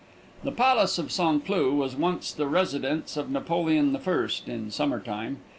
The 0.43 0.51
Palace 0.51 0.97
of 0.97 1.11
St. 1.11 1.45
Cloud 1.45 1.73
was 1.75 1.95
once 1.95 2.31
the 2.31 2.47
residence 2.47 3.17
of 3.17 3.29
Napoleon 3.29 3.95
I 3.95 4.29
in 4.47 4.71
summer 4.71 4.99
time. 4.99 5.37